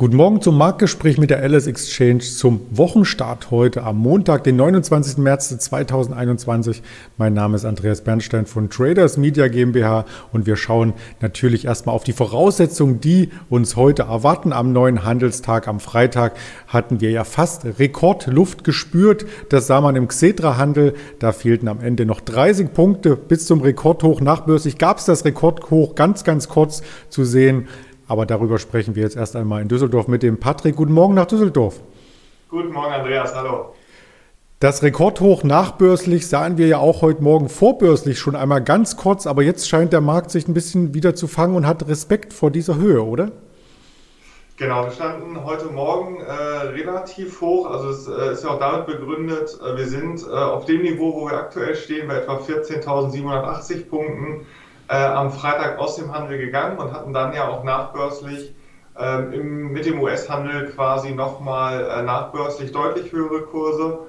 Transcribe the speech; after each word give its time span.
Guten 0.00 0.16
Morgen 0.16 0.40
zum 0.40 0.56
Marktgespräch 0.56 1.18
mit 1.18 1.28
der 1.28 1.42
Alice 1.42 1.66
Exchange 1.66 2.20
zum 2.20 2.62
Wochenstart 2.70 3.50
heute 3.50 3.82
am 3.82 3.98
Montag, 3.98 4.44
den 4.44 4.56
29. 4.56 5.18
März 5.18 5.50
2021. 5.58 6.82
Mein 7.18 7.34
Name 7.34 7.56
ist 7.56 7.66
Andreas 7.66 8.00
Bernstein 8.00 8.46
von 8.46 8.70
Traders 8.70 9.18
Media 9.18 9.48
GmbH 9.48 10.06
und 10.32 10.46
wir 10.46 10.56
schauen 10.56 10.94
natürlich 11.20 11.66
erstmal 11.66 11.94
auf 11.94 12.02
die 12.02 12.14
Voraussetzungen, 12.14 13.02
die 13.02 13.28
uns 13.50 13.76
heute 13.76 14.04
erwarten. 14.04 14.54
Am 14.54 14.72
neuen 14.72 15.04
Handelstag, 15.04 15.68
am 15.68 15.80
Freitag, 15.80 16.32
hatten 16.66 17.02
wir 17.02 17.10
ja 17.10 17.24
fast 17.24 17.66
Rekordluft 17.78 18.64
gespürt. 18.64 19.26
Das 19.50 19.66
sah 19.66 19.82
man 19.82 19.96
im 19.96 20.08
Xetra-Handel. 20.08 20.94
Da 21.18 21.32
fehlten 21.32 21.68
am 21.68 21.82
Ende 21.82 22.06
noch 22.06 22.22
30 22.22 22.72
Punkte 22.72 23.16
bis 23.16 23.44
zum 23.44 23.60
Rekordhoch. 23.60 24.22
Nachbörslich 24.22 24.78
gab 24.78 24.96
es 24.96 25.04
das 25.04 25.26
Rekordhoch 25.26 25.94
ganz, 25.94 26.24
ganz 26.24 26.48
kurz 26.48 26.82
zu 27.10 27.26
sehen. 27.26 27.68
Aber 28.10 28.26
darüber 28.26 28.58
sprechen 28.58 28.96
wir 28.96 29.04
jetzt 29.04 29.14
erst 29.14 29.36
einmal 29.36 29.62
in 29.62 29.68
Düsseldorf 29.68 30.08
mit 30.08 30.24
dem 30.24 30.40
Patrick. 30.40 30.74
Guten 30.74 30.92
Morgen 30.92 31.14
nach 31.14 31.26
Düsseldorf. 31.26 31.78
Guten 32.48 32.72
Morgen, 32.72 32.92
Andreas. 32.92 33.32
Hallo. 33.36 33.72
Das 34.58 34.82
Rekordhoch 34.82 35.44
nachbörslich 35.44 36.26
sahen 36.26 36.58
wir 36.58 36.66
ja 36.66 36.78
auch 36.78 37.02
heute 37.02 37.22
Morgen 37.22 37.48
vorbörslich 37.48 38.18
schon 38.18 38.34
einmal 38.34 38.64
ganz 38.64 38.96
kurz, 38.96 39.28
aber 39.28 39.44
jetzt 39.44 39.68
scheint 39.68 39.92
der 39.92 40.00
Markt 40.00 40.32
sich 40.32 40.48
ein 40.48 40.54
bisschen 40.54 40.92
wieder 40.92 41.14
zu 41.14 41.28
fangen 41.28 41.54
und 41.54 41.68
hat 41.68 41.86
Respekt 41.86 42.32
vor 42.32 42.50
dieser 42.50 42.74
Höhe, 42.78 43.00
oder? 43.00 43.30
Genau, 44.56 44.86
wir 44.86 44.90
standen 44.90 45.44
heute 45.44 45.66
Morgen 45.66 46.20
äh, 46.20 46.32
relativ 46.32 47.40
hoch, 47.40 47.70
also 47.70 47.90
es 47.90 48.08
äh, 48.08 48.32
ist 48.32 48.42
ja 48.42 48.50
auch 48.50 48.58
damit 48.58 48.86
begründet, 48.86 49.56
äh, 49.64 49.76
wir 49.76 49.86
sind 49.86 50.20
äh, 50.24 50.30
auf 50.32 50.64
dem 50.64 50.82
Niveau, 50.82 51.14
wo 51.14 51.26
wir 51.26 51.38
aktuell 51.38 51.76
stehen, 51.76 52.08
bei 52.08 52.16
etwa 52.16 52.38
14.780 52.38 53.88
Punkten 53.88 54.46
äh, 54.90 54.96
am 54.96 55.30
Freitag 55.30 55.78
aus 55.78 55.96
dem 55.96 56.12
Handel 56.12 56.38
gegangen 56.38 56.78
und 56.78 56.92
hatten 56.92 57.12
dann 57.12 57.32
ja 57.32 57.48
auch 57.48 57.62
nachbörslich 57.62 58.52
ähm, 58.98 59.32
im, 59.32 59.72
mit 59.72 59.86
dem 59.86 60.00
US-Handel 60.00 60.66
quasi 60.70 61.12
nochmal 61.12 61.88
äh, 61.88 62.02
nachbörslich 62.02 62.72
deutlich 62.72 63.12
höhere 63.12 63.42
Kurse. 63.42 64.00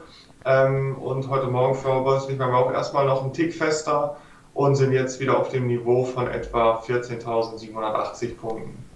Ähm, 0.43 0.97
und 0.97 1.29
heute 1.29 1.47
Morgen 1.47 1.75
vorbörslich 1.75 2.39
waren 2.39 2.51
wir 2.51 2.57
auch 2.57 2.73
erstmal 2.73 3.05
noch 3.05 3.21
einen 3.21 3.31
Tick 3.31 3.53
fester 3.53 4.17
und 4.55 4.75
sind 4.75 4.91
jetzt 4.91 5.19
wieder 5.19 5.37
auf 5.37 5.49
dem 5.49 5.67
Niveau 5.67 6.03
von 6.03 6.27
etwa 6.27 6.79
14.780 6.79 8.37
Punkten. 8.37 8.90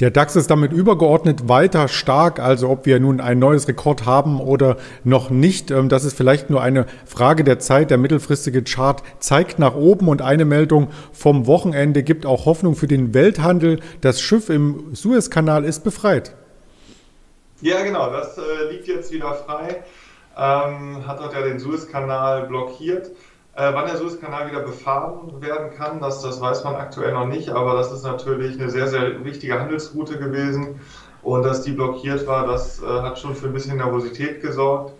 Der 0.00 0.10
DAX 0.10 0.36
ist 0.36 0.50
damit 0.50 0.72
übergeordnet 0.72 1.48
weiter 1.48 1.88
stark, 1.88 2.38
also 2.38 2.68
ob 2.68 2.84
wir 2.84 3.00
nun 3.00 3.18
ein 3.18 3.38
neues 3.38 3.66
Rekord 3.66 4.04
haben 4.04 4.42
oder 4.42 4.76
noch 5.04 5.30
nicht, 5.30 5.70
ähm, 5.70 5.88
das 5.88 6.04
ist 6.04 6.14
vielleicht 6.14 6.50
nur 6.50 6.60
eine 6.60 6.84
Frage 7.06 7.44
der 7.44 7.60
Zeit. 7.60 7.90
Der 7.90 7.96
mittelfristige 7.96 8.62
Chart 8.62 9.02
zeigt 9.20 9.58
nach 9.58 9.74
oben 9.74 10.08
und 10.08 10.20
eine 10.20 10.44
Meldung 10.44 10.88
vom 11.12 11.46
Wochenende 11.46 12.02
gibt 12.02 12.26
auch 12.26 12.44
Hoffnung 12.44 12.76
für 12.76 12.86
den 12.86 13.14
Welthandel. 13.14 13.80
Das 14.02 14.20
Schiff 14.20 14.50
im 14.50 14.94
Suezkanal 14.94 15.64
ist 15.64 15.82
befreit. 15.82 16.34
Ja, 17.62 17.82
genau, 17.82 18.12
das 18.12 18.36
äh, 18.36 18.70
liegt 18.70 18.86
jetzt 18.88 19.10
wieder 19.12 19.32
frei. 19.32 19.82
Ähm, 20.36 21.06
hat 21.06 21.20
dort 21.20 21.32
ja 21.32 21.40
den 21.40 21.58
Suezkanal 21.58 22.46
blockiert. 22.48 23.12
Äh, 23.56 23.72
wann 23.72 23.86
der 23.86 23.96
Suezkanal 23.96 24.50
wieder 24.50 24.60
befahren 24.60 25.40
werden 25.40 25.70
kann, 25.70 25.98
das, 26.00 26.20
das 26.20 26.42
weiß 26.42 26.62
man 26.64 26.74
aktuell 26.74 27.12
noch 27.12 27.26
nicht, 27.26 27.48
aber 27.48 27.74
das 27.74 27.90
ist 27.90 28.02
natürlich 28.02 28.60
eine 28.60 28.68
sehr, 28.68 28.86
sehr 28.86 29.24
wichtige 29.24 29.58
Handelsroute 29.58 30.18
gewesen. 30.18 30.78
Und 31.22 31.42
dass 31.42 31.62
die 31.62 31.72
blockiert 31.72 32.26
war, 32.26 32.46
das 32.46 32.82
äh, 32.82 32.86
hat 32.86 33.18
schon 33.18 33.34
für 33.34 33.46
ein 33.46 33.54
bisschen 33.54 33.78
Nervosität 33.78 34.42
gesorgt. 34.42 34.92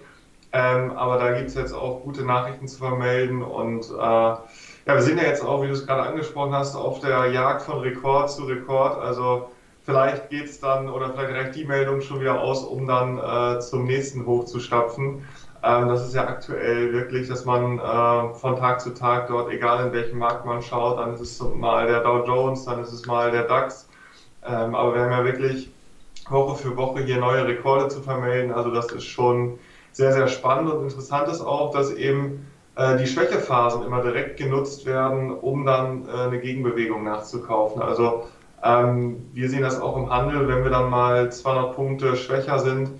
Ähm, 0.53 0.93
aber 0.93 1.19
da 1.19 1.33
gibt 1.33 1.49
es 1.49 1.55
jetzt 1.55 1.75
auch 1.75 2.03
gute 2.03 2.25
Nachrichten 2.25 2.67
zu 2.67 2.79
vermelden. 2.79 3.43
Und 3.43 3.91
äh, 3.91 3.95
ja, 3.95 4.41
wir 4.87 5.03
sind 5.03 5.19
ja 5.19 5.25
jetzt 5.25 5.45
auch, 5.45 5.63
wie 5.63 5.67
du 5.67 5.75
es 5.75 5.87
gerade 5.87 6.05
angesprochen 6.05 6.55
hast, 6.55 6.75
auf 6.77 7.01
der 7.01 7.27
Jagd 7.27 7.63
von 7.63 7.81
Rekord 7.81 8.31
zu 8.31 8.45
Rekord. 8.45 8.99
Also 8.99 9.51
vielleicht 9.83 10.31
geht 10.31 10.47
es 10.47 10.61
dann 10.61 10.89
oder 10.89 11.11
vielleicht 11.11 11.35
reicht 11.35 11.57
die 11.57 11.67
Meldung 11.67 12.01
schon 12.01 12.21
wieder 12.21 12.41
aus, 12.41 12.65
um 12.65 12.87
dann 12.87 13.19
äh, 13.19 13.61
zum 13.61 13.85
nächsten 13.85 14.25
hoch 14.25 14.47
zu 14.47 14.61
stapfen. 14.61 15.27
Ähm, 15.67 15.89
das 15.89 16.07
ist 16.07 16.15
ja 16.15 16.29
aktuell 16.29 16.93
wirklich, 16.93 17.29
dass 17.29 17.45
man 17.45 17.79
äh, 17.79 18.35
von 18.35 18.57
Tag 18.57 18.81
zu 18.81 18.91
Tag 18.91 19.27
dort, 19.27 19.51
egal 19.51 19.87
in 19.87 19.93
welchem 19.93 20.19
Markt 20.19 20.45
man 20.45 20.63
schaut, 20.63 20.99
dann 20.99 21.15
ist 21.15 21.21
es 21.21 21.41
mal 21.43 21.87
der 21.89 22.03
Dow 22.03 22.25
Jones, 22.25 22.65
dann 22.65 22.81
ist 22.83 22.93
es 22.93 23.07
mal 23.07 23.33
der 23.33 23.45
DAX. 23.45 23.89
Ähm, 24.45 24.75
aber 24.77 24.95
wir 24.95 25.03
haben 25.03 25.11
ja 25.11 25.25
wirklich 25.25 25.71
Woche 26.29 26.57
für 26.57 26.77
Woche 26.77 27.01
hier 27.01 27.19
neue 27.19 27.47
Rekorde 27.47 27.89
zu 27.89 28.01
vermelden. 28.01 28.53
Also 28.53 28.71
das 28.71 28.93
ist 28.93 29.05
schon 29.05 29.59
sehr, 29.93 30.13
sehr 30.13 30.29
spannend 30.29 30.71
und 30.71 30.83
interessant 30.85 31.29
ist 31.29 31.41
auch, 31.41 31.73
dass 31.73 31.91
eben 31.91 32.47
äh, 32.77 32.97
die 32.99 33.07
Schwächephasen 33.07 33.83
immer 33.83 34.03
direkt 34.03 34.37
genutzt 34.37 34.87
werden, 34.87 35.33
um 35.33 35.67
dann 35.67 36.07
äh, 36.07 36.13
eine 36.13 36.39
Gegenbewegung 36.39 37.03
nachzukaufen. 37.03 37.83
Also 37.83 38.25
ähm, 38.63 39.27
wir 39.33 39.51
sehen 39.51 39.63
das 39.63 39.81
auch 39.81 39.97
im 39.97 40.11
Handel, 40.11 40.47
wenn 40.47 40.63
wir 40.63 40.71
dann 40.71 40.91
mal 40.91 41.33
200 41.33 41.75
Punkte 41.75 42.17
schwächer 42.17 42.61
sind, 42.61 42.91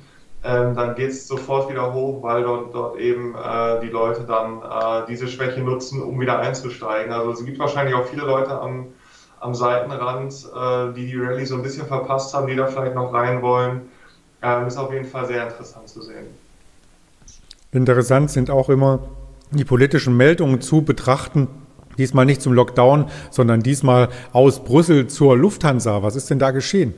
ähm, 0.45 0.75
dann 0.75 0.95
geht 0.95 1.11
es 1.11 1.27
sofort 1.27 1.71
wieder 1.71 1.93
hoch, 1.93 2.23
weil 2.23 2.43
dort, 2.43 2.75
dort 2.75 2.99
eben 2.99 3.35
äh, 3.35 3.81
die 3.81 3.89
Leute 3.89 4.23
dann 4.23 4.63
äh, 4.63 5.07
diese 5.09 5.27
Schwäche 5.29 5.61
nutzen, 5.61 6.03
um 6.03 6.21
wieder 6.21 6.39
einzusteigen. 6.39 7.13
Also 7.13 7.33
es 7.33 7.45
gibt 7.45 7.59
wahrscheinlich 7.59 7.95
auch 7.95 8.05
viele 8.05 8.23
Leute 8.23 8.61
am, 8.61 8.87
am 9.41 9.55
Seitenrand, 9.55 10.33
äh, 10.33 10.93
die 10.95 11.07
die 11.07 11.19
Rallye 11.19 11.45
so 11.47 11.57
ein 11.57 11.63
bisschen 11.63 11.87
verpasst 11.87 12.35
haben, 12.35 12.47
die 12.47 12.55
da 12.55 12.67
vielleicht 12.67 12.95
noch 12.95 13.13
rein 13.13 13.43
wollen. 13.43 13.83
Ähm, 14.43 14.67
ist 14.67 14.77
auf 14.77 14.93
jeden 14.93 15.07
Fall 15.07 15.27
sehr 15.27 15.45
interessant 15.45 15.89
zu 15.89 16.03
sehen. 16.03 16.27
Interessant 17.73 18.31
sind 18.31 18.51
auch 18.51 18.69
immer 18.69 19.01
die 19.51 19.65
politischen 19.65 20.17
Meldungen 20.17 20.61
zu 20.61 20.83
betrachten. 20.83 21.49
Diesmal 21.99 22.27
nicht 22.27 22.43
zum 22.43 22.53
Lockdown, 22.53 23.07
sondern 23.31 23.63
diesmal 23.63 24.11
aus 24.33 24.63
Brüssel 24.63 25.07
zur 25.07 25.37
Lufthansa. 25.37 26.03
Was 26.03 26.15
ist 26.15 26.31
denn 26.31 26.39
da 26.39 26.51
geschehen? 26.51 26.95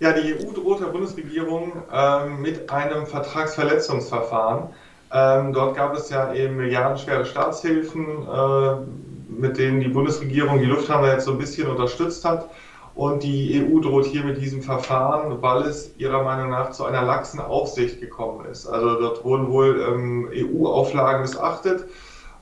Ja, 0.00 0.12
die 0.12 0.34
EU 0.34 0.52
droht 0.52 0.80
der 0.80 0.86
Bundesregierung 0.86 1.72
ähm, 1.92 2.40
mit 2.40 2.70
einem 2.70 3.04
Vertragsverletzungsverfahren. 3.06 4.68
Ähm, 5.12 5.52
dort 5.52 5.74
gab 5.74 5.96
es 5.96 6.08
ja 6.10 6.32
eben 6.34 6.56
milliardenschwere 6.56 7.24
Staatshilfen, 7.24 8.06
äh, 8.06 8.76
mit 9.28 9.58
denen 9.58 9.80
die 9.80 9.88
Bundesregierung 9.88 10.60
die 10.60 10.66
Lufthansa 10.66 11.12
jetzt 11.12 11.24
so 11.24 11.32
ein 11.32 11.38
bisschen 11.38 11.68
unterstützt 11.68 12.24
hat. 12.24 12.48
Und 12.94 13.24
die 13.24 13.64
EU 13.64 13.80
droht 13.80 14.06
hier 14.06 14.24
mit 14.24 14.40
diesem 14.40 14.62
Verfahren, 14.62 15.40
weil 15.42 15.62
es 15.62 15.90
ihrer 15.98 16.22
Meinung 16.22 16.50
nach 16.50 16.70
zu 16.70 16.84
einer 16.84 17.02
laxen 17.02 17.40
Aufsicht 17.40 18.00
gekommen 18.00 18.44
ist. 18.46 18.66
Also 18.66 19.00
dort 19.00 19.24
wurden 19.24 19.50
wohl 19.50 19.80
ähm, 19.80 20.28
EU-Auflagen 20.32 21.22
missachtet. 21.22 21.84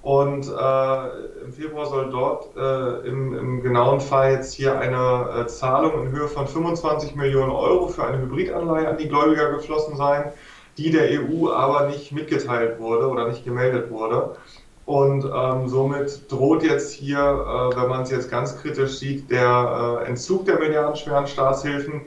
Und 0.06 0.46
äh, 0.46 1.42
im 1.42 1.52
Februar 1.52 1.86
soll 1.86 2.10
dort 2.12 2.56
äh, 2.56 3.08
im, 3.08 3.36
im, 3.36 3.60
genauen 3.60 4.00
Fall 4.00 4.34
jetzt 4.34 4.54
hier 4.54 4.78
eine 4.78 5.42
äh, 5.42 5.46
Zahlung 5.48 6.00
in 6.00 6.12
Höhe 6.12 6.28
von 6.28 6.46
25 6.46 7.16
Millionen 7.16 7.50
Euro 7.50 7.88
für 7.88 8.04
eine 8.04 8.22
Hybridanleihe 8.22 8.88
an 8.88 8.98
die 8.98 9.08
Gläubiger 9.08 9.50
geflossen 9.50 9.96
sein, 9.96 10.30
die 10.78 10.92
der 10.92 11.08
EU 11.10 11.50
aber 11.50 11.88
nicht 11.88 12.12
mitgeteilt 12.12 12.78
wurde 12.78 13.08
oder 13.08 13.26
nicht 13.26 13.44
gemeldet 13.44 13.90
wurde. 13.90 14.36
Und 14.84 15.24
ähm, 15.24 15.66
somit 15.66 16.30
droht 16.30 16.62
jetzt 16.62 16.92
hier, 16.92 17.18
äh, 17.18 17.76
wenn 17.76 17.88
man 17.88 18.02
es 18.02 18.12
jetzt 18.12 18.30
ganz 18.30 18.56
kritisch 18.62 18.98
sieht, 18.98 19.28
der 19.28 20.02
äh, 20.04 20.08
Entzug 20.08 20.46
der 20.46 20.60
milliardenschweren 20.60 21.26
Staatshilfen. 21.26 22.02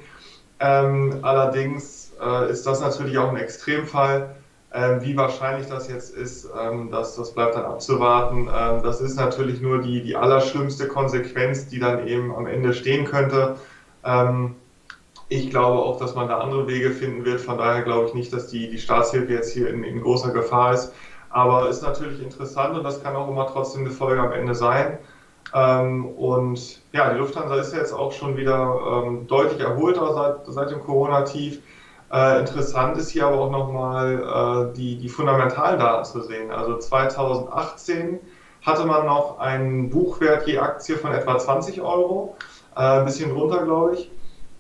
Ähm, 0.62 1.20
allerdings 1.22 2.14
äh, 2.26 2.50
ist 2.50 2.66
das 2.66 2.80
natürlich 2.80 3.18
auch 3.18 3.28
ein 3.28 3.36
Extremfall 3.36 4.38
ähm, 4.72 5.02
wie 5.02 5.18
wahrscheinlich 5.18 5.68
das 5.68 5.88
jetzt 5.88 6.13
ist, 6.16 6.47
ähm, 6.56 6.90
das, 6.91 7.16
das 7.16 7.31
bleibt 7.31 7.56
dann 7.56 7.66
abzuwarten. 7.66 8.47
Ähm, 8.53 8.81
das 8.84 9.02
ist 9.02 9.18
natürlich 9.18 9.62
nur 9.62 9.80
die, 9.80 10.02
die 10.02 10.16
allerschlimmste 10.16 10.88
Konsequenz, 10.88 11.68
die 11.68 11.80
dann 11.80 12.07
eben 12.07 12.31
am 12.31 12.45
Ende 12.45 12.74
stehen 12.74 13.06
könnte. 13.06 13.56
Ähm, 14.04 14.56
ich 15.27 15.50
glaube 15.50 15.80
auch, 15.80 15.98
dass 15.98 16.16
man 16.16 16.27
da 16.27 16.39
andere 16.39 16.68
Wege 16.68 16.92
finden 16.92 17.24
wird. 17.24 17.42
Von 17.42 17.57
daher 17.57 17.83
glaube 17.83 18.07
ich 18.07 18.13
nicht, 18.13 18.33
dass 18.33 18.48
die, 18.48 18.68
die 18.68 18.80
Staatshilfe 18.80 19.31
jetzt 19.31 19.54
hier 19.54 19.68
in, 19.69 19.83
in 19.83 20.01
großer 20.01 20.31
Gefahr 20.31 20.74
ist. 20.74 20.92
Aber 21.30 21.69
ist 21.69 21.81
natürlich 21.81 22.19
interessant 22.21 22.75
und 22.75 22.83
das 22.83 23.01
kann 23.01 23.16
auch 23.16 23.27
immer 23.27 23.45
trotzdem 23.48 23.81
eine 23.81 23.92
Folge 23.92 24.21
am 24.21 24.31
Ende 24.31 24.56
sein. 24.56 24.98
Ähm, 25.54 26.06
und 26.06 26.80
ja, 26.92 27.12
die 27.12 27.18
Lufthansa 27.18 27.56
ist 27.56 27.74
jetzt 27.74 27.92
auch 27.92 28.12
schon 28.12 28.36
wieder 28.38 29.04
ähm, 29.04 29.27
deutlich 29.27 29.60
erholter 29.60 30.13
seit, 30.13 30.54
seit 30.54 30.69
dem 30.71 30.80
Corona-Tief. 30.80 31.60
Äh, 32.11 32.39
interessant 32.39 32.97
ist 32.97 33.11
hier 33.11 33.27
aber 33.27 33.39
auch 33.39 33.51
nochmal 33.51 34.71
äh, 34.71 34.75
die, 34.75 34.97
die 34.97 35.09
fundamentalen 35.09 35.79
Daten 35.79 36.06
zu 36.06 36.21
sehen. 36.21 36.51
Also 36.51 36.77
2018 36.77 38.19
hatte 38.65 38.85
man 38.85 39.06
noch 39.06 39.39
einen 39.39 39.89
Buchwert 39.89 40.47
je 40.47 40.57
Aktie 40.57 40.97
von 40.97 41.13
etwa 41.13 41.38
20 41.38 41.81
Euro, 41.81 42.35
äh, 42.75 42.79
ein 42.79 43.06
bisschen 43.06 43.33
drunter, 43.33 43.63
glaube 43.63 43.95
ich. 43.95 44.11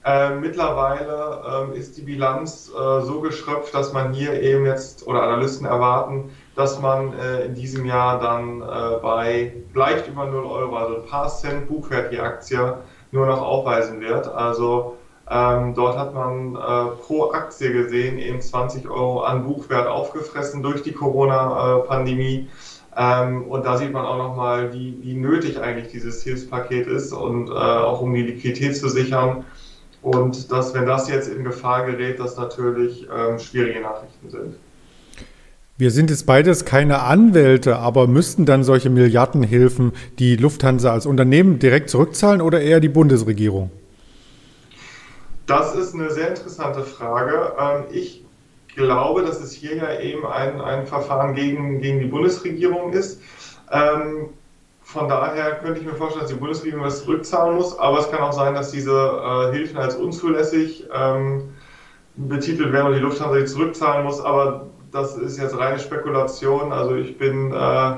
Äh, 0.05 0.35
mittlerweile 0.35 1.71
äh, 1.73 1.77
ist 1.77 1.97
die 1.97 2.03
Bilanz 2.03 2.69
äh, 2.69 3.01
so 3.01 3.19
geschröpft, 3.19 3.73
dass 3.73 3.91
man 3.91 4.13
hier 4.13 4.41
eben 4.41 4.65
jetzt 4.65 5.05
oder 5.05 5.23
Analysten 5.23 5.67
erwarten, 5.67 6.31
dass 6.55 6.79
man 6.79 7.13
äh, 7.19 7.45
in 7.45 7.55
diesem 7.55 7.85
Jahr 7.85 8.19
dann 8.19 8.61
äh, 8.61 8.97
bei 9.01 9.53
leicht 9.73 10.07
über 10.07 10.25
0 10.25 10.45
Euro, 10.45 10.77
also 10.77 10.95
ein 10.97 11.05
paar 11.05 11.27
Cent 11.27 11.67
Buchwert 11.67 12.13
je 12.13 12.19
Aktie, 12.19 12.77
nur 13.11 13.25
noch 13.25 13.41
aufweisen 13.41 13.99
wird. 13.99 14.27
Also 14.27 14.98
ähm, 15.31 15.75
dort 15.75 15.95
hat 15.97 16.15
man 16.15 16.55
äh, 16.55 16.95
pro 17.05 17.31
Aktie 17.31 17.71
gesehen 17.71 18.17
eben 18.17 18.41
20 18.41 18.89
Euro 18.89 19.21
an 19.21 19.45
Buchwert 19.45 19.87
aufgefressen 19.87 20.63
durch 20.63 20.81
die 20.81 20.93
Corona-Pandemie. 20.93 22.47
Ähm, 22.97 23.43
und 23.43 23.63
da 23.65 23.77
sieht 23.77 23.93
man 23.93 24.05
auch 24.05 24.17
nochmal, 24.17 24.73
wie, 24.73 24.97
wie 25.01 25.13
nötig 25.13 25.61
eigentlich 25.61 25.91
dieses 25.91 26.23
Hilfspaket 26.23 26.87
ist 26.87 27.13
und 27.13 27.49
äh, 27.49 27.51
auch 27.51 28.01
um 28.01 28.13
die 28.13 28.23
Liquidität 28.23 28.75
zu 28.75 28.89
sichern. 28.89 29.45
Und 30.01 30.51
dass, 30.51 30.73
wenn 30.73 30.87
das 30.87 31.07
jetzt 31.09 31.27
in 31.27 31.43
Gefahr 31.43 31.85
gerät, 31.85 32.19
das 32.19 32.35
natürlich 32.37 33.07
ähm, 33.15 33.37
schwierige 33.37 33.81
Nachrichten 33.81 34.29
sind. 34.29 34.55
Wir 35.77 35.91
sind 35.91 36.09
jetzt 36.09 36.25
beides 36.25 36.65
keine 36.65 37.03
Anwälte, 37.03 37.77
aber 37.77 38.07
müssten 38.07 38.45
dann 38.45 38.63
solche 38.63 38.89
Milliardenhilfen 38.89 39.93
die 40.17 40.35
Lufthansa 40.35 40.91
als 40.91 41.05
Unternehmen 41.05 41.59
direkt 41.59 41.89
zurückzahlen 41.89 42.41
oder 42.41 42.59
eher 42.59 42.79
die 42.79 42.89
Bundesregierung? 42.89 43.69
Das 45.49 45.73
ist 45.73 45.95
eine 45.95 46.11
sehr 46.11 46.29
interessante 46.29 46.83
Frage. 46.83 47.53
Ähm, 47.57 47.85
ich 47.89 48.23
glaube, 48.75 49.23
dass 49.23 49.41
es 49.41 49.51
hier 49.51 49.77
ja 49.77 49.99
eben 49.99 50.23
ein, 50.27 50.61
ein 50.61 50.85
Verfahren 50.85 51.33
gegen, 51.33 51.81
gegen 51.81 51.99
die 51.99 52.05
Bundesregierung 52.05 52.93
ist. 52.93 53.19
Ähm, 53.71 54.29
von 54.83 55.09
daher 55.09 55.55
könnte 55.55 55.79
ich 55.79 55.87
mir 55.87 55.95
vorstellen, 55.95 56.21
dass 56.21 56.31
die 56.31 56.37
Bundesregierung 56.37 56.83
das 56.83 57.03
zurückzahlen 57.03 57.55
muss, 57.55 57.77
aber 57.79 57.97
es 57.97 58.11
kann 58.11 58.19
auch 58.19 58.31
sein, 58.31 58.53
dass 58.53 58.69
diese 58.69 58.91
äh, 58.91 59.51
Hilfen 59.51 59.77
als 59.77 59.95
unzulässig 59.95 60.87
ähm, 60.93 61.55
betitelt 62.15 62.71
werden 62.71 62.87
und 62.87 62.93
die 62.93 62.99
Lufthansa 62.99 63.39
die 63.39 63.45
zurückzahlen 63.45 64.05
muss, 64.05 64.21
aber 64.21 64.67
das 64.91 65.17
ist 65.17 65.39
jetzt 65.39 65.57
reine 65.57 65.79
Spekulation. 65.79 66.71
Also 66.71 66.93
ich 66.93 67.17
bin 67.17 67.51
äh, 67.51 67.97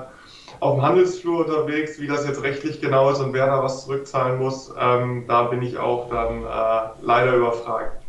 auf 0.61 0.75
dem 0.75 0.83
Handelsflur 0.83 1.45
unterwegs, 1.45 1.99
wie 1.99 2.07
das 2.07 2.25
jetzt 2.25 2.43
rechtlich 2.43 2.79
genau 2.79 3.09
ist 3.09 3.19
und 3.19 3.33
wer 3.33 3.47
da 3.47 3.63
was 3.63 3.83
zurückzahlen 3.83 4.39
muss, 4.39 4.71
ähm, 4.79 5.25
da 5.27 5.43
bin 5.43 5.61
ich 5.63 5.77
auch 5.77 6.09
dann 6.09 6.43
äh, 6.43 7.05
leider 7.05 7.35
überfragt. 7.35 8.01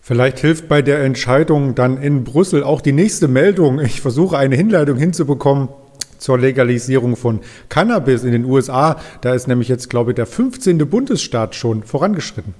Vielleicht 0.00 0.40
hilft 0.40 0.66
bei 0.68 0.82
der 0.82 1.04
Entscheidung 1.04 1.74
dann 1.74 1.98
in 1.98 2.24
Brüssel 2.24 2.64
auch 2.64 2.80
die 2.80 2.92
nächste 2.92 3.28
Meldung. 3.28 3.78
Ich 3.80 4.00
versuche 4.00 4.36
eine 4.38 4.56
Hinleitung 4.56 4.96
hinzubekommen 4.96 5.68
zur 6.18 6.38
Legalisierung 6.38 7.16
von 7.16 7.40
Cannabis 7.68 8.24
in 8.24 8.32
den 8.32 8.46
USA. 8.46 8.96
Da 9.20 9.34
ist 9.34 9.46
nämlich 9.46 9.68
jetzt, 9.68 9.90
glaube 9.90 10.12
ich, 10.12 10.14
der 10.16 10.26
15. 10.26 10.78
Bundesstaat 10.88 11.54
schon 11.54 11.82
vorangeschritten. 11.82 12.54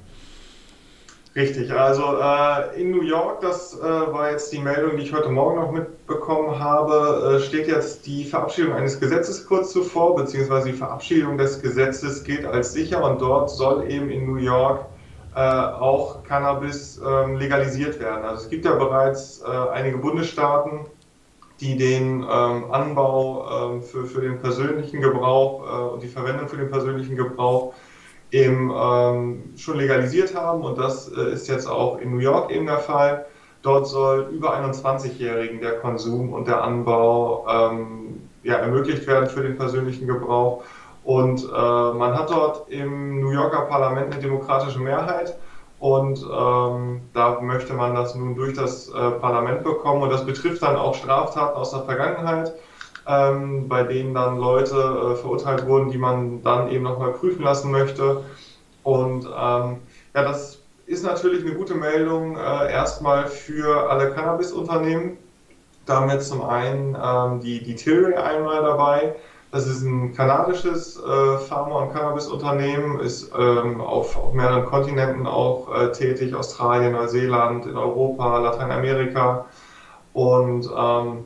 Richtig, 1.34 1.73
also 1.73 2.19
äh, 2.20 2.79
in 2.79 2.90
New 2.90 3.00
York, 3.00 3.40
das 3.40 3.75
äh, 3.79 3.82
war 3.82 4.31
jetzt 4.32 4.52
die 4.52 4.58
Meldung, 4.58 4.99
die 4.99 5.05
ich 5.05 5.14
heute 5.14 5.31
Morgen 5.31 5.56
noch 5.56 5.73
mitbekommen 5.73 6.58
habe, 6.58 7.38
äh, 7.38 7.40
steht 7.43 7.69
jetzt 7.69 8.05
die 8.06 8.25
Verabschiedung 8.25 8.75
eines 8.75 9.00
Gesetzes 9.00 9.46
kurz 9.46 9.73
zuvor, 9.73 10.14
beziehungsweise 10.14 10.70
die 10.70 10.76
Verabschiedung 10.76 11.38
des 11.38 11.62
Gesetzes 11.62 12.23
gilt 12.25 12.44
als 12.44 12.75
sicher 12.75 13.02
und 13.02 13.23
dort 13.23 13.49
soll 13.49 13.90
eben 13.90 14.11
in 14.11 14.26
New 14.26 14.37
York 14.37 14.84
äh, 15.34 15.40
auch 15.40 16.23
Cannabis 16.25 17.00
ähm, 17.02 17.37
legalisiert 17.37 17.99
werden. 17.99 18.25
Also 18.26 18.43
es 18.44 18.50
gibt 18.50 18.67
ja 18.67 18.75
bereits 18.75 19.40
äh, 19.40 19.46
einige 19.46 19.96
Bundesstaaten, 19.96 20.81
die 21.61 21.79
den 21.79 22.26
ähm, 22.31 22.70
Anbau 22.70 23.73
ähm, 23.73 23.82
für, 23.82 24.05
für 24.05 24.20
den 24.20 24.38
persönlichen 24.38 25.00
Gebrauch 25.00 25.62
äh, 25.62 25.94
und 25.94 26.02
die 26.02 26.08
Verwendung 26.08 26.46
für 26.49 26.58
den 26.58 26.70
persönlichen 26.70 27.17
Gebrauch 27.17 27.73
eben 28.32 28.73
ähm, 28.75 29.52
schon 29.56 29.76
legalisiert 29.76 30.34
haben 30.34 30.62
und 30.62 30.79
das 30.79 31.08
äh, 31.12 31.32
ist 31.32 31.49
jetzt 31.49 31.67
auch 31.67 31.99
in 31.99 32.11
New 32.11 32.19
York 32.19 32.50
eben 32.50 32.67
der 32.67 32.79
Fall. 32.79 33.26
Dort 33.61 33.87
soll 33.87 34.29
über 34.32 34.56
21-Jährigen 34.56 35.61
der 35.61 35.79
Konsum 35.79 36.32
und 36.32 36.49
der 36.49 36.64
Anbau 36.64 37.46
ähm, 37.49 38.29
ja, 38.43 38.56
ermöglicht 38.56 39.06
werden 39.06 39.29
für 39.29 39.43
den 39.43 39.56
persönlichen 39.56 40.06
Gebrauch. 40.06 40.64
Und 41.05 41.44
äh, 41.44 41.93
man 41.93 42.19
hat 42.19 42.31
dort 42.31 42.69
im 42.70 43.20
New 43.20 43.31
Yorker 43.31 43.62
Parlament 43.62 44.12
eine 44.12 44.23
demokratische 44.23 44.81
Mehrheit 44.81 45.37
und 45.79 46.23
ähm, 46.23 47.00
da 47.12 47.40
möchte 47.40 47.75
man 47.75 47.94
das 47.94 48.14
nun 48.14 48.34
durch 48.34 48.55
das 48.55 48.88
äh, 48.88 49.11
Parlament 49.20 49.64
bekommen. 49.64 50.02
Und 50.02 50.11
das 50.11 50.25
betrifft 50.25 50.62
dann 50.62 50.76
auch 50.76 50.94
Straftaten 50.94 51.56
aus 51.56 51.73
der 51.73 51.82
Vergangenheit, 51.82 52.52
ähm, 53.07 53.69
bei 53.69 53.83
denen 53.83 54.15
dann 54.15 54.39
Leute 54.39 54.77
äh, 54.77 55.17
verurteilt 55.17 55.67
wurden, 55.67 55.91
die 55.91 55.99
man 55.99 56.43
dann 56.43 56.71
eben 56.71 56.85
nochmal 56.85 57.13
prüfen 57.13 57.43
lassen 57.43 57.71
möchte. 57.71 58.25
Und 58.83 59.25
ähm, 59.27 59.77
ja, 60.15 60.23
das 60.23 60.61
ist 60.87 61.05
natürlich 61.05 61.45
eine 61.45 61.55
gute 61.55 61.75
Meldung 61.75 62.37
äh, 62.37 62.73
erstmal 62.73 63.27
für 63.27 63.91
alle 63.91 64.11
Cannabis-Unternehmen. 64.11 65.17
Damit 65.87 66.23
zum 66.23 66.43
einen 66.43 66.97
ähm, 67.01 67.41
die, 67.41 67.63
die 67.63 67.75
Tilray 67.75 68.15
einmal 68.15 68.63
dabei 68.63 69.15
das 69.53 69.67
ist 69.67 69.83
ein 69.83 70.15
kanadisches 70.15 70.97
äh, 70.97 71.37
Pharma- 71.37 71.81
und 71.81 71.93
Cannabis-Unternehmen, 71.93 73.01
ist 73.01 73.31
ähm, 73.39 73.83
auf, 73.83 74.17
auf, 74.17 74.33
mehreren 74.33 74.65
Kontinenten 74.65 75.27
auch 75.27 75.71
äh, 75.75 75.93
tätig, 75.93 76.35
Australien, 76.35 76.93
Neuseeland, 76.93 77.67
in 77.67 77.77
Europa, 77.77 78.39
Lateinamerika. 78.39 79.45
Und 80.15 80.71
ähm, 80.75 81.25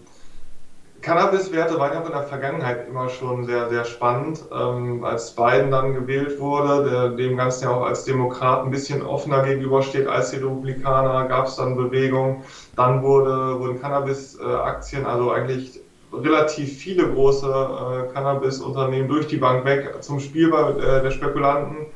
Cannabis-Werte 1.06 1.78
waren 1.78 1.92
ja 1.92 2.00
in 2.00 2.10
der 2.10 2.24
Vergangenheit 2.24 2.88
immer 2.88 3.08
schon 3.08 3.44
sehr, 3.44 3.70
sehr 3.70 3.84
spannend. 3.84 4.44
Ähm, 4.52 5.04
als 5.04 5.36
Biden 5.36 5.70
dann 5.70 5.94
gewählt 5.94 6.40
wurde, 6.40 6.82
der 6.90 7.10
dem 7.10 7.36
Ganzen 7.36 7.62
ja 7.62 7.70
auch 7.70 7.86
als 7.86 8.04
Demokrat 8.04 8.64
ein 8.64 8.72
bisschen 8.72 9.06
offener 9.06 9.44
gegenübersteht 9.44 10.08
als 10.08 10.30
die 10.30 10.38
Republikaner, 10.38 11.28
gab 11.28 11.46
es 11.46 11.54
dann 11.54 11.76
Bewegung. 11.76 12.42
Dann 12.74 13.04
wurde, 13.04 13.60
wurden 13.60 13.80
Cannabis-Aktien, 13.80 15.06
also 15.06 15.30
eigentlich 15.30 15.78
relativ 16.12 16.76
viele 16.76 17.08
große 17.08 17.46
äh, 17.46 18.12
Cannabis-Unternehmen 18.12 19.06
durch 19.06 19.28
die 19.28 19.36
Bank 19.36 19.64
weg 19.64 20.02
zum 20.02 20.18
Spiel 20.18 20.52
äh, 20.52 21.02
der 21.02 21.12
Spekulanten. 21.12 21.86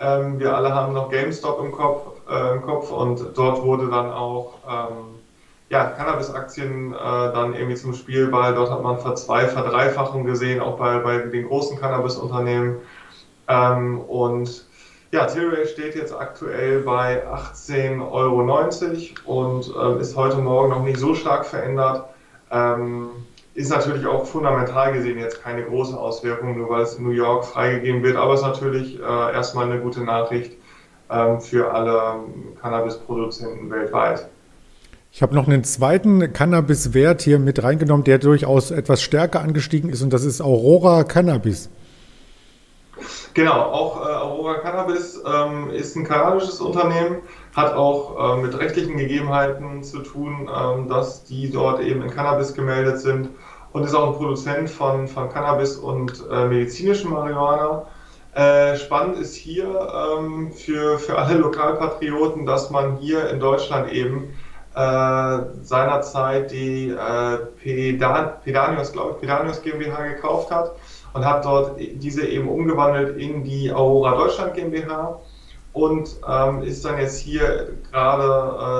Ähm, 0.00 0.40
wir 0.40 0.56
alle 0.56 0.74
haben 0.74 0.94
noch 0.94 1.10
GameStop 1.10 1.60
im 1.60 1.70
Kopf, 1.70 2.02
äh, 2.28 2.54
im 2.54 2.62
Kopf 2.62 2.90
und 2.90 3.24
dort 3.36 3.62
wurde 3.62 3.88
dann 3.88 4.10
auch 4.10 4.54
ähm, 4.68 5.17
ja, 5.70 5.84
Cannabis-Aktien 5.90 6.92
äh, 6.92 6.96
dann 6.96 7.54
irgendwie 7.54 7.76
zum 7.76 7.94
Spielball. 7.94 8.54
Dort 8.54 8.70
hat 8.70 8.82
man 8.82 8.98
Verzwei 8.98 9.46
Verdreifachung 9.46 10.24
gesehen, 10.24 10.60
auch 10.60 10.78
bei, 10.78 10.98
bei 10.98 11.18
den 11.18 11.46
großen 11.46 11.78
Cannabis-Unternehmen. 11.78 12.76
Ähm, 13.48 14.00
und 14.00 14.66
ja, 15.10 15.26
Tilray 15.26 15.66
steht 15.66 15.94
jetzt 15.94 16.14
aktuell 16.14 16.80
bei 16.80 17.26
18,90 17.26 18.10
Euro 18.10 19.40
und 19.40 19.74
äh, 19.74 20.00
ist 20.00 20.16
heute 20.16 20.36
Morgen 20.38 20.70
noch 20.70 20.82
nicht 20.82 20.98
so 20.98 21.14
stark 21.14 21.46
verändert. 21.46 22.08
Ähm, 22.50 23.10
ist 23.54 23.70
natürlich 23.70 24.06
auch 24.06 24.24
fundamental 24.24 24.92
gesehen 24.92 25.18
jetzt 25.18 25.42
keine 25.42 25.64
große 25.64 25.98
Auswirkung, 25.98 26.56
nur 26.58 26.68
weil 26.70 26.82
es 26.82 26.94
in 26.94 27.04
New 27.04 27.10
York 27.10 27.44
freigegeben 27.44 28.02
wird, 28.02 28.16
aber 28.16 28.34
es 28.34 28.40
ist 28.40 28.46
natürlich 28.46 29.00
äh, 29.00 29.02
erstmal 29.02 29.64
eine 29.64 29.80
gute 29.80 30.04
Nachricht 30.04 30.52
ähm, 31.10 31.40
für 31.40 31.72
alle 31.72 32.20
Cannabis-Produzenten 32.60 33.70
weltweit. 33.70 34.28
Ich 35.10 35.22
habe 35.22 35.34
noch 35.34 35.46
einen 35.46 35.64
zweiten 35.64 36.32
Cannabis-Wert 36.32 37.22
hier 37.22 37.38
mit 37.38 37.62
reingenommen, 37.62 38.04
der 38.04 38.18
durchaus 38.18 38.70
etwas 38.70 39.02
stärker 39.02 39.40
angestiegen 39.40 39.90
ist 39.90 40.02
und 40.02 40.12
das 40.12 40.24
ist 40.24 40.40
Aurora 40.40 41.04
Cannabis. 41.04 41.70
Genau, 43.34 43.52
auch 43.52 44.04
äh, 44.04 44.10
Aurora 44.10 44.54
Cannabis 44.54 45.22
ähm, 45.24 45.70
ist 45.70 45.96
ein 45.96 46.04
kanadisches 46.04 46.60
Unternehmen, 46.60 47.18
hat 47.54 47.72
auch 47.74 48.36
äh, 48.36 48.42
mit 48.42 48.58
rechtlichen 48.58 48.96
Gegebenheiten 48.96 49.82
zu 49.82 50.00
tun, 50.00 50.48
ähm, 50.52 50.88
dass 50.88 51.24
die 51.24 51.50
dort 51.50 51.80
eben 51.80 52.02
in 52.02 52.10
Cannabis 52.10 52.54
gemeldet 52.54 53.00
sind 53.00 53.30
und 53.72 53.84
ist 53.84 53.94
auch 53.94 54.08
ein 54.08 54.16
Produzent 54.16 54.68
von, 54.70 55.06
von 55.08 55.28
Cannabis 55.28 55.76
und 55.76 56.24
äh, 56.30 56.46
medizinischem 56.46 57.10
Marihuana. 57.10 57.86
Äh, 58.34 58.76
spannend 58.76 59.18
ist 59.18 59.34
hier 59.34 59.66
ähm, 60.18 60.52
für, 60.52 60.98
für 60.98 61.18
alle 61.18 61.34
Lokalpatrioten, 61.38 62.44
dass 62.44 62.70
man 62.70 62.96
hier 62.96 63.30
in 63.30 63.40
Deutschland 63.40 63.92
eben 63.92 64.34
äh, 64.78 65.64
seinerzeit 65.64 66.52
die 66.52 66.90
äh, 66.90 67.38
Pedan 67.60 68.30
Pedanius, 68.44 68.92
glaube 68.92 69.12
ich, 69.12 69.20
Pedanius 69.20 69.60
GmbH 69.62 70.06
gekauft 70.06 70.50
hat 70.50 70.72
und 71.14 71.24
hat 71.24 71.44
dort 71.44 71.78
diese 71.78 72.26
eben 72.26 72.48
umgewandelt 72.48 73.18
in 73.18 73.42
die 73.42 73.72
Aurora 73.72 74.16
Deutschland 74.16 74.54
GmbH 74.54 75.18
und 75.72 76.16
ähm, 76.28 76.62
ist 76.62 76.84
dann 76.84 76.98
jetzt 76.98 77.18
hier 77.18 77.70
gerade 77.90 78.22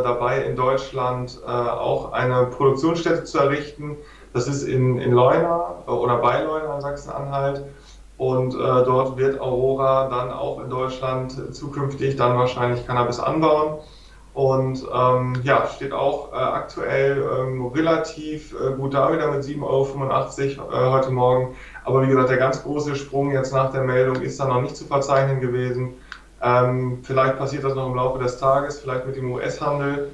äh, 0.00 0.04
dabei 0.04 0.42
in 0.42 0.56
Deutschland 0.56 1.38
äh, 1.44 1.50
auch 1.50 2.12
eine 2.12 2.46
Produktionsstätte 2.46 3.24
zu 3.24 3.38
errichten, 3.38 3.96
das 4.32 4.46
ist 4.46 4.62
in, 4.62 4.98
in 4.98 5.12
Leuna 5.12 5.82
äh, 5.86 5.90
oder 5.90 6.18
bei 6.18 6.42
Leuna 6.42 6.76
in 6.76 6.80
Sachsen-Anhalt. 6.80 7.64
Und 8.16 8.52
äh, 8.54 8.58
dort 8.58 9.16
wird 9.16 9.40
Aurora 9.40 10.08
dann 10.08 10.32
auch 10.32 10.60
in 10.60 10.70
Deutschland 10.70 11.54
zukünftig 11.54 12.16
dann 12.16 12.36
wahrscheinlich 12.36 12.84
Cannabis 12.84 13.20
anbauen. 13.20 13.78
Und 14.38 14.86
ähm, 14.94 15.34
ja, 15.42 15.66
steht 15.66 15.92
auch 15.92 16.32
äh, 16.32 16.36
aktuell 16.36 17.28
ähm, 17.40 17.66
relativ 17.74 18.54
äh, 18.54 18.72
gut 18.74 18.94
da 18.94 19.12
wieder 19.12 19.32
mit 19.32 19.42
7,85 19.42 20.60
Euro 20.60 20.70
äh, 20.70 20.92
heute 20.92 21.10
Morgen. 21.10 21.56
Aber 21.82 22.02
wie 22.02 22.06
gesagt, 22.06 22.30
der 22.30 22.36
ganz 22.36 22.62
große 22.62 22.94
Sprung 22.94 23.32
jetzt 23.32 23.52
nach 23.52 23.72
der 23.72 23.82
Meldung 23.82 24.22
ist 24.22 24.38
da 24.38 24.46
noch 24.46 24.62
nicht 24.62 24.76
zu 24.76 24.84
verzeichnen 24.84 25.40
gewesen. 25.40 25.94
Ähm, 26.40 27.00
vielleicht 27.02 27.36
passiert 27.36 27.64
das 27.64 27.74
noch 27.74 27.88
im 27.88 27.96
Laufe 27.96 28.20
des 28.20 28.38
Tages, 28.38 28.78
vielleicht 28.78 29.08
mit 29.08 29.16
dem 29.16 29.32
US-Handel. 29.32 30.12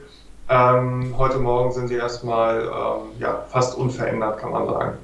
Ähm, 0.49 1.15
heute 1.19 1.37
Morgen 1.37 1.73
sind 1.73 1.89
sie 1.89 1.97
erstmal 1.97 2.63
ähm, 2.63 3.19
ja, 3.19 3.45
fast 3.51 3.77
unverändert, 3.77 4.39
kann 4.39 4.53
man 4.53 4.67
sagen. 4.67 4.99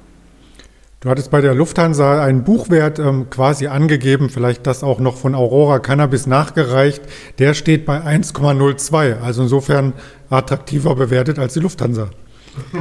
Du 1.01 1.09
hattest 1.09 1.31
bei 1.31 1.41
der 1.41 1.55
Lufthansa 1.55 2.23
einen 2.23 2.43
Buchwert 2.43 2.99
ähm, 2.99 3.31
quasi 3.31 3.65
angegeben, 3.65 4.29
vielleicht 4.29 4.67
das 4.67 4.83
auch 4.83 4.99
noch 4.99 5.17
von 5.17 5.33
Aurora 5.33 5.79
Cannabis 5.79 6.27
nachgereicht. 6.27 7.01
Der 7.39 7.55
steht 7.55 7.87
bei 7.87 7.97
1,02, 8.01 9.19
also 9.19 9.41
insofern 9.41 9.93
attraktiver 10.29 10.93
bewertet 10.93 11.39
als 11.39 11.55
die 11.55 11.59
Lufthansa. 11.59 12.11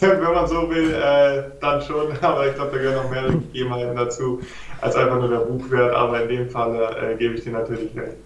Wenn 0.00 0.22
man 0.22 0.48
so 0.48 0.68
will, 0.68 0.90
äh, 0.90 1.52
dann 1.60 1.80
schon, 1.82 2.20
aber 2.20 2.48
ich 2.48 2.56
glaube, 2.56 2.72
da 2.72 2.78
gehören 2.78 2.96
noch 3.04 3.10
mehrere 3.10 3.32
Gegebenheiten 3.32 3.94
dazu 3.94 4.40
als 4.80 4.96
einfach 4.96 5.20
nur 5.20 5.28
der 5.28 5.38
Buchwert, 5.38 5.94
aber 5.94 6.20
in 6.20 6.28
dem 6.28 6.50
Fall 6.50 6.74
äh, 7.00 7.14
gebe 7.14 7.34
ich 7.34 7.44
dir 7.44 7.52
natürlich 7.52 7.96
recht. 7.96 8.16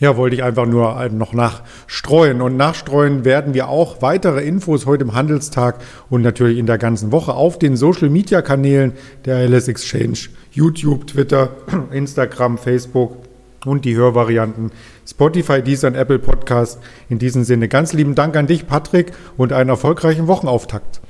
Ja, 0.00 0.16
wollte 0.16 0.36
ich 0.36 0.44
einfach 0.44 0.66
nur 0.66 1.00
äh, 1.00 1.08
noch 1.08 1.32
nachstreuen. 1.32 2.40
Und 2.40 2.56
nachstreuen 2.56 3.24
werden 3.24 3.52
wir 3.52 3.68
auch 3.68 4.00
weitere 4.00 4.42
Infos 4.44 4.86
heute 4.86 5.04
im 5.04 5.14
Handelstag 5.14 5.80
und 6.08 6.22
natürlich 6.22 6.58
in 6.58 6.66
der 6.66 6.78
ganzen 6.78 7.10
Woche 7.10 7.34
auf 7.34 7.58
den 7.58 7.76
Social 7.76 8.08
Media 8.08 8.40
Kanälen 8.40 8.92
der 9.24 9.48
LS 9.48 9.66
Exchange, 9.66 10.18
YouTube, 10.52 11.08
Twitter, 11.08 11.50
Instagram, 11.90 12.58
Facebook 12.58 13.16
und 13.64 13.84
die 13.84 13.96
Hörvarianten 13.96 14.70
Spotify, 15.04 15.62
Deezer 15.62 15.88
und 15.88 15.96
Apple 15.96 16.18
Podcast. 16.18 16.80
In 17.08 17.18
diesem 17.18 17.42
Sinne 17.42 17.66
ganz 17.66 17.92
lieben 17.92 18.14
Dank 18.14 18.36
an 18.36 18.46
dich, 18.46 18.66
Patrick, 18.66 19.12
und 19.36 19.52
einen 19.52 19.70
erfolgreichen 19.70 20.28
Wochenauftakt. 20.28 21.00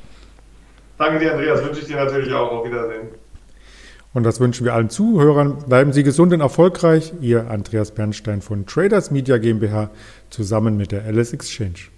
Danke 0.96 1.18
dir, 1.18 1.32
Andreas. 1.32 1.62
Wünsche 1.62 1.80
ich 1.80 1.86
dir 1.86 1.96
natürlich 1.96 2.32
auch. 2.32 2.50
Auf 2.52 2.66
Wiedersehen. 2.66 3.08
Und 4.18 4.24
das 4.24 4.40
wünschen 4.40 4.64
wir 4.64 4.74
allen 4.74 4.90
Zuhörern. 4.90 5.58
Bleiben 5.68 5.92
Sie 5.92 6.02
gesund 6.02 6.32
und 6.32 6.40
erfolgreich. 6.40 7.12
Ihr 7.20 7.52
Andreas 7.52 7.92
Bernstein 7.92 8.42
von 8.42 8.66
Traders 8.66 9.12
Media 9.12 9.38
GmbH 9.38 9.90
zusammen 10.28 10.76
mit 10.76 10.90
der 10.90 11.04
Alice 11.04 11.32
Exchange. 11.32 11.92